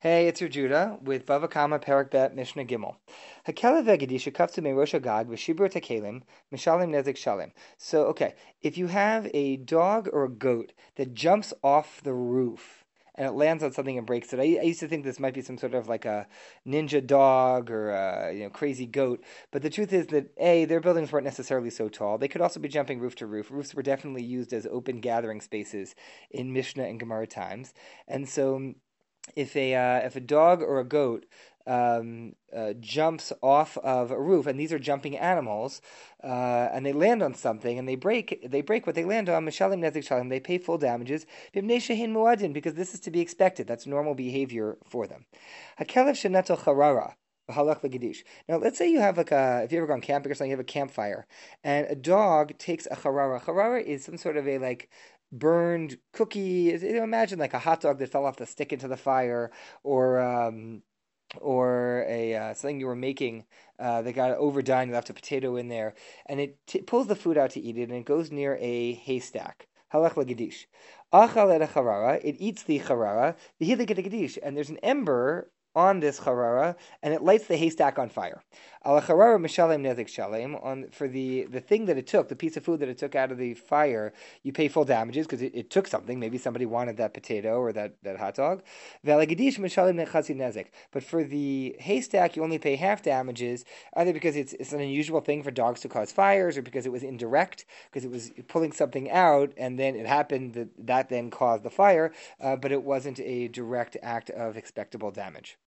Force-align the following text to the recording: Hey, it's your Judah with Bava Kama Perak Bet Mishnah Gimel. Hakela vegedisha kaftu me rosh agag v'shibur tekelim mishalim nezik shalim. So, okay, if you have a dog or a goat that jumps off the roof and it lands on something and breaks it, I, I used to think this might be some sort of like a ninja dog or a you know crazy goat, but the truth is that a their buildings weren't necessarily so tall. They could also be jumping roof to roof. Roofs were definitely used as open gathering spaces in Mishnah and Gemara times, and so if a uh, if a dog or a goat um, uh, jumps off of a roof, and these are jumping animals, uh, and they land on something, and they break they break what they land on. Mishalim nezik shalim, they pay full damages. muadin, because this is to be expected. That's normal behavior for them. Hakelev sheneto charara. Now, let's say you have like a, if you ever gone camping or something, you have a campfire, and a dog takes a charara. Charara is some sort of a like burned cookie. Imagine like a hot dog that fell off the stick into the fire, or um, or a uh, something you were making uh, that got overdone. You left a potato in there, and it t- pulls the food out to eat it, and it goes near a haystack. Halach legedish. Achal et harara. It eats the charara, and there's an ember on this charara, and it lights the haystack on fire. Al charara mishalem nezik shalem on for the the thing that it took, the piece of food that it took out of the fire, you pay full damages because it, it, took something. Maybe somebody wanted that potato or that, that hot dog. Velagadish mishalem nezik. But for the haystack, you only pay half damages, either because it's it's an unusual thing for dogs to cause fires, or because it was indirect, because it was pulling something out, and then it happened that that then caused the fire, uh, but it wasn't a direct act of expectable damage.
Hey, 0.00 0.28
it's 0.28 0.42
your 0.42 0.50
Judah 0.50 0.98
with 1.00 1.24
Bava 1.24 1.50
Kama 1.50 1.78
Perak 1.78 2.10
Bet 2.10 2.36
Mishnah 2.36 2.66
Gimel. 2.66 2.96
Hakela 3.48 3.82
vegedisha 3.82 4.30
kaftu 4.30 4.62
me 4.62 4.72
rosh 4.72 4.92
agag 4.92 5.26
v'shibur 5.26 5.72
tekelim 5.72 6.20
mishalim 6.52 6.90
nezik 6.90 7.16
shalim. 7.16 7.52
So, 7.78 8.04
okay, 8.08 8.34
if 8.60 8.76
you 8.76 8.88
have 8.88 9.26
a 9.32 9.56
dog 9.56 10.10
or 10.12 10.24
a 10.24 10.28
goat 10.28 10.74
that 10.96 11.14
jumps 11.14 11.54
off 11.64 12.02
the 12.02 12.12
roof 12.12 12.84
and 13.14 13.26
it 13.26 13.30
lands 13.30 13.64
on 13.64 13.72
something 13.72 13.96
and 13.96 14.06
breaks 14.06 14.34
it, 14.34 14.38
I, 14.38 14.58
I 14.60 14.64
used 14.64 14.80
to 14.80 14.86
think 14.86 15.02
this 15.02 15.18
might 15.18 15.32
be 15.32 15.40
some 15.40 15.56
sort 15.56 15.72
of 15.72 15.88
like 15.88 16.04
a 16.04 16.26
ninja 16.68 17.04
dog 17.04 17.70
or 17.70 17.88
a 17.92 18.34
you 18.34 18.42
know 18.44 18.50
crazy 18.50 18.84
goat, 18.84 19.24
but 19.50 19.62
the 19.62 19.70
truth 19.70 19.94
is 19.94 20.08
that 20.08 20.30
a 20.36 20.66
their 20.66 20.80
buildings 20.80 21.10
weren't 21.10 21.24
necessarily 21.24 21.70
so 21.70 21.88
tall. 21.88 22.18
They 22.18 22.28
could 22.28 22.42
also 22.42 22.60
be 22.60 22.68
jumping 22.68 23.00
roof 23.00 23.14
to 23.14 23.26
roof. 23.26 23.50
Roofs 23.50 23.74
were 23.74 23.82
definitely 23.82 24.24
used 24.24 24.52
as 24.52 24.66
open 24.66 25.00
gathering 25.00 25.40
spaces 25.40 25.94
in 26.30 26.52
Mishnah 26.52 26.84
and 26.84 27.00
Gemara 27.00 27.26
times, 27.26 27.72
and 28.06 28.28
so 28.28 28.74
if 29.34 29.56
a 29.56 29.74
uh, 29.74 30.06
if 30.06 30.16
a 30.16 30.20
dog 30.20 30.62
or 30.62 30.78
a 30.80 30.84
goat 30.84 31.26
um, 31.66 32.34
uh, 32.54 32.74
jumps 32.78 33.32
off 33.42 33.76
of 33.78 34.10
a 34.10 34.20
roof, 34.20 34.46
and 34.46 34.58
these 34.58 34.72
are 34.72 34.78
jumping 34.78 35.16
animals, 35.18 35.80
uh, 36.22 36.68
and 36.72 36.86
they 36.86 36.92
land 36.92 37.22
on 37.22 37.34
something, 37.34 37.78
and 37.78 37.88
they 37.88 37.96
break 37.96 38.48
they 38.48 38.60
break 38.60 38.86
what 38.86 38.94
they 38.94 39.04
land 39.04 39.28
on. 39.28 39.44
Mishalim 39.44 39.80
nezik 39.80 40.06
shalim, 40.06 40.30
they 40.30 40.40
pay 40.40 40.58
full 40.58 40.78
damages. 40.78 41.26
muadin, 41.54 42.52
because 42.52 42.74
this 42.74 42.94
is 42.94 43.00
to 43.00 43.10
be 43.10 43.20
expected. 43.20 43.66
That's 43.66 43.86
normal 43.86 44.14
behavior 44.14 44.78
for 44.84 45.06
them. 45.06 45.26
Hakelev 45.80 46.12
sheneto 46.12 46.56
charara. 46.58 47.14
Now, 47.48 48.56
let's 48.58 48.76
say 48.78 48.90
you 48.90 49.00
have 49.00 49.16
like 49.16 49.30
a, 49.30 49.62
if 49.64 49.72
you 49.72 49.78
ever 49.78 49.86
gone 49.86 50.00
camping 50.00 50.32
or 50.32 50.34
something, 50.34 50.50
you 50.50 50.56
have 50.56 50.60
a 50.60 50.64
campfire, 50.64 51.26
and 51.62 51.86
a 51.88 51.94
dog 51.94 52.58
takes 52.58 52.86
a 52.86 52.96
charara. 52.96 53.40
Charara 53.40 53.82
is 53.82 54.04
some 54.04 54.16
sort 54.16 54.36
of 54.36 54.48
a 54.48 54.58
like 54.58 54.90
burned 55.30 55.98
cookie. 56.12 56.72
Imagine 56.72 57.38
like 57.38 57.54
a 57.54 57.60
hot 57.60 57.80
dog 57.80 57.98
that 57.98 58.10
fell 58.10 58.26
off 58.26 58.36
the 58.36 58.46
stick 58.46 58.72
into 58.72 58.88
the 58.88 58.96
fire, 58.96 59.52
or 59.84 60.20
um, 60.20 60.82
or 61.40 62.04
a 62.08 62.34
uh, 62.34 62.54
something 62.54 62.80
you 62.80 62.86
were 62.86 62.96
making 62.96 63.44
uh, 63.78 64.02
that 64.02 64.12
got 64.14 64.32
overdone. 64.32 64.88
You 64.88 64.94
left 64.94 65.10
a 65.10 65.14
potato 65.14 65.56
in 65.56 65.68
there, 65.68 65.94
and 66.26 66.40
it 66.40 66.58
t- 66.66 66.82
pulls 66.82 67.06
the 67.06 67.16
food 67.16 67.38
out 67.38 67.50
to 67.50 67.60
eat 67.60 67.78
it, 67.78 67.90
and 67.90 67.98
it 67.98 68.06
goes 68.06 68.32
near 68.32 68.56
a 68.60 68.94
haystack. 68.94 69.68
Halach 69.92 70.14
legedish. 70.14 70.66
Achal 71.12 71.60
et 71.60 71.70
harara. 71.70 72.20
It 72.24 72.36
eats 72.40 72.64
the 72.64 72.80
charara, 72.80 73.36
and 74.42 74.56
there's 74.56 74.70
an 74.70 74.78
ember 74.82 75.50
on 75.76 76.00
this 76.00 76.18
charara, 76.18 76.74
and 77.02 77.12
it 77.12 77.22
lights 77.22 77.46
the 77.46 77.56
haystack 77.56 77.98
on 77.98 78.08
fire. 78.08 78.42
Al 78.86 79.00
charara 79.00 79.38
mishalem 79.38 79.82
nezik 79.82 80.08
shalem 80.08 80.54
on 80.56 80.88
for 80.90 81.06
the 81.06 81.44
the 81.50 81.60
thing 81.60 81.84
that 81.84 81.98
it 81.98 82.06
took, 82.06 82.28
the 82.28 82.36
piece 82.36 82.56
of 82.56 82.64
food 82.64 82.80
that 82.80 82.88
it 82.88 82.96
took 82.96 83.14
out 83.14 83.30
of 83.30 83.36
the 83.36 83.52
fire, 83.52 84.12
you 84.42 84.52
pay 84.52 84.68
full 84.68 84.84
damages 84.84 85.26
because 85.26 85.42
it, 85.42 85.52
it, 85.54 85.70
took 85.70 85.86
something. 85.86 86.18
Maybe 86.18 86.38
somebody 86.38 86.66
wanted 86.66 86.96
that 86.96 87.12
potato 87.12 87.58
or 87.58 87.72
that, 87.72 87.94
that 88.04 88.16
hot 88.18 88.36
dog. 88.36 88.62
Velagadish 89.04 89.58
mishalem 89.58 89.96
nezik. 89.96 90.66
But 90.92 91.02
for 91.02 91.24
the 91.24 91.76
haystack, 91.80 92.36
you 92.36 92.42
only 92.42 92.58
pay 92.58 92.76
half 92.76 93.02
damages, 93.02 93.64
either 93.94 94.12
because 94.12 94.36
it's 94.36 94.54
it's 94.54 94.72
an 94.72 94.80
unusual 94.80 95.20
thing 95.20 95.42
for 95.42 95.50
dogs 95.50 95.80
to 95.80 95.88
cause 95.88 96.10
fires, 96.12 96.56
or 96.56 96.62
because 96.62 96.86
it 96.86 96.92
was 96.92 97.02
indirect, 97.02 97.66
because 97.90 98.04
it 98.04 98.10
was 98.10 98.30
pulling 98.48 98.72
something 98.72 99.10
out, 99.10 99.52
and 99.58 99.78
then 99.78 99.94
it 99.94 100.06
happened 100.06 100.54
that 100.54 100.68
that 100.86 101.08
then 101.10 101.30
caused 101.30 101.64
the 101.64 101.70
fire, 101.70 102.12
uh, 102.40 102.56
but 102.56 102.72
it 102.72 102.82
wasn't 102.82 103.20
a 103.20 103.48
direct 103.48 103.96
act 104.02 104.30
of 104.30 104.56
expectable 104.56 105.10
damage. 105.10 105.58